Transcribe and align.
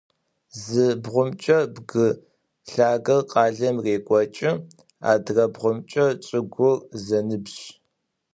Зы 0.63 0.85
бгъумкӏэ 1.03 1.59
бгы 1.75 2.07
лъагэр 2.71 3.21
къалэм 3.31 3.77
рекӏокӏы, 3.85 4.51
адрэбгъумкӏэ 5.11 6.05
чӏыгур 6.25 6.77
зэныбжь. 7.03 7.59